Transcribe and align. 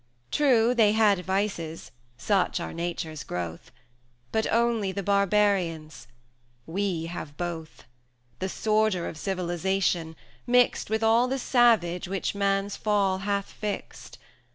True, 0.31 0.73
they 0.73 0.93
had 0.93 1.23
vices 1.23 1.91
such 2.17 2.59
are 2.59 2.73
Nature's 2.73 3.23
growth 3.23 3.71
But 4.31 4.51
only 4.51 4.91
the 4.91 5.03
barbarian's 5.03 6.07
we 6.65 7.05
have 7.05 7.37
both; 7.37 7.83
The 8.39 8.49
sordor 8.49 9.07
of 9.07 9.15
civilisation, 9.15 10.15
mixed 10.47 10.89
With 10.89 11.03
all 11.03 11.27
the 11.27 11.37
savage 11.37 12.07
which 12.07 12.33
Man's 12.33 12.75
fall 12.75 13.19
hath 13.19 13.51
fixed. 13.51 14.17